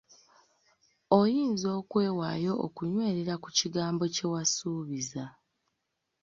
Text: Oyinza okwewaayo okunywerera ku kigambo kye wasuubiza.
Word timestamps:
Oyinza 1.19 1.67
okwewaayo 1.79 2.53
okunywerera 2.65 3.35
ku 3.43 3.49
kigambo 3.57 4.03
kye 4.15 4.25
wasuubiza. 4.33 5.25